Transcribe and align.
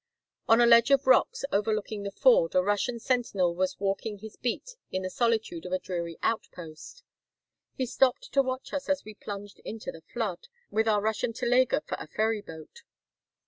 On 0.49 0.59
a 0.59 0.65
ledge 0.65 0.89
of 0.89 1.05
rocks 1.05 1.45
overlooking 1.51 2.01
the 2.01 2.09
ford 2.09 2.55
a 2.55 2.63
Russian 2.63 2.97
sentinel 2.97 3.53
was 3.53 3.79
walking 3.79 4.17
his 4.17 4.35
beat 4.35 4.75
in 4.91 5.03
the 5.03 5.11
solitude 5.11 5.63
of 5.63 5.73
a 5.73 5.77
dreary 5.77 6.17
outpost. 6.23 7.03
He 7.75 7.85
stopped 7.85 8.31
to 8.31 8.41
watch 8.41 8.73
us 8.73 8.89
as 8.89 9.05
we 9.05 9.13
plunged 9.13 9.59
into 9.59 9.91
the 9.91 10.01
flood, 10.01 10.47
with 10.71 10.87
our 10.87 11.01
Russian 11.03 11.33
telega 11.33 11.85
for 11.85 11.97
a 11.99 12.07
ferry 12.07 12.41
boat. 12.41 12.81